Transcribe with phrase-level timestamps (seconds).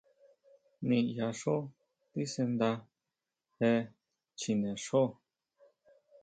[0.87, 1.57] ¿Niyá xjo
[2.11, 2.71] tisanda
[3.59, 3.71] je
[4.39, 5.03] chjine xjo?